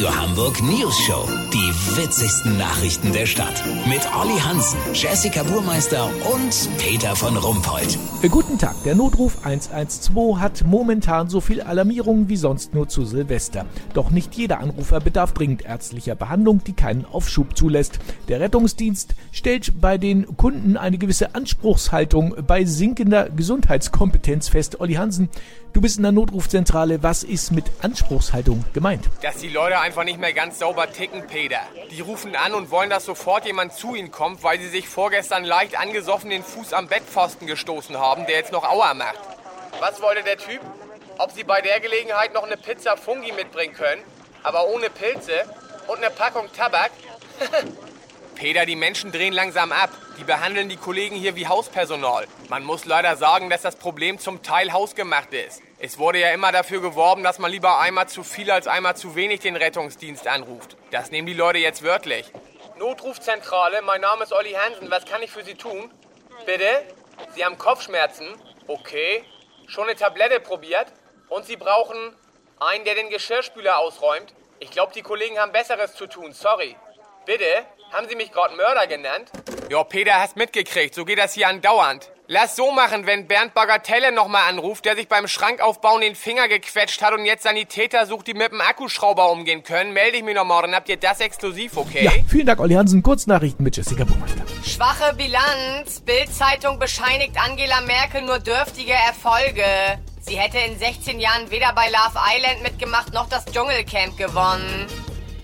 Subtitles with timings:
[0.00, 1.28] Radio Hamburg News Show.
[1.52, 3.62] Die witzigsten Nachrichten der Stadt.
[3.86, 7.98] Mit Olli Hansen, Jessica Burmeister und Peter von Rumpold.
[8.30, 8.76] Guten Tag.
[8.84, 13.66] Der Notruf 112 hat momentan so viel Alarmierung wie sonst nur zu Silvester.
[13.92, 17.98] Doch nicht jeder Anrufer bedarf dringend ärztlicher Behandlung, die keinen Aufschub zulässt.
[18.28, 24.80] Der Rettungsdienst stellt bei den Kunden eine gewisse Anspruchshaltung bei sinkender Gesundheitskompetenz fest.
[24.80, 25.28] Olli Hansen,
[25.74, 27.02] du bist in der Notrufzentrale.
[27.02, 29.10] Was ist mit Anspruchshaltung gemeint?
[29.22, 31.58] Dass die Leute einfach nicht mehr ganz sauber ticken, Peter.
[31.90, 35.44] Die rufen an und wollen, dass sofort jemand zu ihnen kommt, weil sie sich vorgestern
[35.44, 39.18] leicht angesoffen den Fuß am Bettpfosten gestoßen haben, der jetzt noch Aua macht.
[39.80, 40.60] Was wollte der Typ?
[41.18, 44.00] Ob sie bei der Gelegenheit noch eine Pizza Fungi mitbringen können,
[44.44, 45.42] aber ohne Pilze
[45.88, 46.92] und eine Packung Tabak?
[48.40, 49.90] Peter, die Menschen drehen langsam ab.
[50.18, 52.26] Die behandeln die Kollegen hier wie Hauspersonal.
[52.48, 55.60] Man muss leider sagen, dass das Problem zum Teil hausgemacht ist.
[55.78, 59.14] Es wurde ja immer dafür geworben, dass man lieber einmal zu viel als einmal zu
[59.14, 60.78] wenig den Rettungsdienst anruft.
[60.90, 62.32] Das nehmen die Leute jetzt wörtlich.
[62.78, 64.90] Notrufzentrale, mein Name ist Olli Hansen.
[64.90, 65.90] Was kann ich für Sie tun?
[66.46, 66.64] Bitte?
[67.34, 68.26] Sie haben Kopfschmerzen?
[68.66, 69.22] Okay.
[69.66, 70.86] Schon eine Tablette probiert?
[71.28, 72.16] Und Sie brauchen
[72.58, 74.32] einen, der den Geschirrspüler ausräumt?
[74.60, 76.32] Ich glaube, die Kollegen haben Besseres zu tun.
[76.32, 76.74] Sorry.
[77.26, 77.44] Bitte?
[77.92, 79.30] Haben Sie mich gerade Mörder genannt?
[79.68, 80.94] Ja, Peter, hast mitgekriegt.
[80.94, 82.10] So geht das hier andauernd.
[82.28, 87.02] Lass so machen, wenn Bernd Bagatelle nochmal anruft, der sich beim Schrankaufbauen den Finger gequetscht
[87.02, 90.44] hat und jetzt Sanitäter sucht, die mit dem Akkuschrauber umgehen können, melde ich mich noch
[90.44, 90.72] morgen.
[90.74, 92.04] Habt ihr das exklusiv, okay?
[92.04, 93.02] Ja, vielen Dank, Olli Hansen.
[93.02, 94.44] Kurznachrichten mit Jessica Burmeister.
[94.64, 96.00] Schwache Bilanz.
[96.00, 99.64] Bild-Zeitung bescheinigt Angela Merkel nur dürftige Erfolge.
[100.20, 104.86] Sie hätte in 16 Jahren weder bei Love Island mitgemacht noch das Dschungelcamp gewonnen.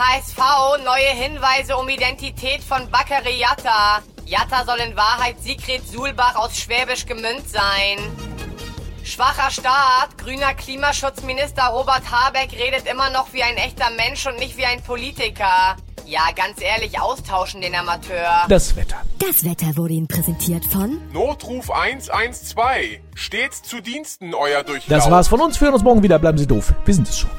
[0.00, 4.00] HSV, neue Hinweise um Identität von Bakary Yatta.
[4.24, 7.98] Jatta soll in Wahrheit Sigrid Suhlbach aus Schwäbisch Gemünd sein.
[9.04, 14.56] Schwacher Staat, grüner Klimaschutzminister Robert Habeck redet immer noch wie ein echter Mensch und nicht
[14.56, 15.76] wie ein Politiker.
[16.06, 18.46] Ja, ganz ehrlich, austauschen den Amateur.
[18.48, 19.02] Das Wetter.
[19.18, 23.00] Das Wetter wurde Ihnen präsentiert von Notruf 112.
[23.14, 24.88] Stets zu Diensten, euer Durchlauf.
[24.88, 25.60] Das war's von uns.
[25.60, 26.18] Wir hören uns morgen wieder.
[26.18, 26.72] Bleiben Sie doof.
[26.86, 27.30] Wir sind es schon.